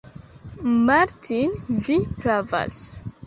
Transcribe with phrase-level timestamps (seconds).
[0.87, 1.53] Martin,
[1.83, 2.81] vi pravas!